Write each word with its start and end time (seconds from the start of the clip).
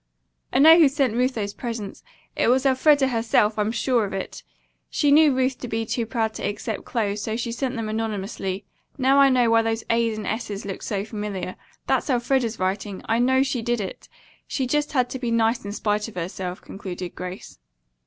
"I 0.51 0.57
know 0.57 0.79
who 0.79 0.89
sent 0.89 1.13
Ruth 1.13 1.35
those 1.35 1.53
presents. 1.53 2.03
It 2.35 2.47
was 2.47 2.65
Elfreda 2.65 3.09
herself. 3.09 3.59
I'm 3.59 3.71
sure 3.71 4.03
of 4.03 4.13
it. 4.13 4.41
She 4.89 5.11
knew 5.11 5.31
Ruth 5.31 5.59
to 5.59 5.67
be 5.67 5.85
too 5.85 6.07
proud 6.07 6.33
to 6.33 6.43
accept 6.43 6.85
clothes, 6.85 7.21
so 7.21 7.35
she 7.37 7.51
sent 7.51 7.75
them 7.75 7.87
anonymously. 7.87 8.65
Now 8.97 9.19
I 9.19 9.29
know 9.29 9.51
why 9.51 9.61
those 9.61 9.83
'a's' 9.91 10.17
and 10.17 10.25
's's' 10.25 10.65
looked 10.65 10.85
so 10.85 11.05
familiar. 11.05 11.55
That's 11.85 12.09
Elfreda's 12.09 12.57
writing. 12.57 13.03
I 13.05 13.19
know 13.19 13.43
she 13.43 13.61
did 13.61 13.79
it. 13.79 14.09
She 14.47 14.65
just 14.65 14.93
had 14.93 15.07
to 15.11 15.19
be 15.19 15.29
nice 15.29 15.63
in 15.65 15.71
spite 15.71 16.07
of 16.07 16.15
herself," 16.15 16.63
concluded 16.63 17.13
Grace. 17.13 17.59